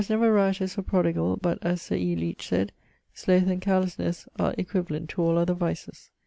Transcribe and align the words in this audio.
never 0.09 0.33
riotous 0.33 0.79
or 0.79 0.81
prodigall; 0.81 1.37
but 1.39 1.59
(as 1.61 1.79
Sir 1.79 1.93
E. 1.93 2.15
Leech 2.15 2.47
said) 2.47 2.71
sloath 3.13 3.45
and 3.47 3.61
carelesnesse 3.61 4.27
equivalent 4.57 5.09
to 5.11 5.21
all 5.21 5.37
other 5.37 5.53
vices. 5.53 6.09